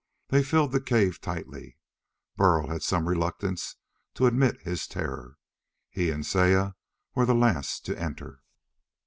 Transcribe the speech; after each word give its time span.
They 0.29 0.41
filled 0.41 0.71
the 0.71 0.81
cave 0.81 1.21
tightly. 1.21 1.77
But 2.35 2.41
Burl 2.43 2.67
had 2.69 2.81
some 2.81 3.07
reluctance 3.07 3.75
to 4.15 4.25
admit 4.25 4.63
his 4.63 4.87
terror. 4.87 5.37
He 5.91 6.09
and 6.09 6.25
Saya 6.25 6.71
were 7.13 7.27
the 7.27 7.35
last 7.35 7.85
to 7.85 7.95
enter. 8.01 8.41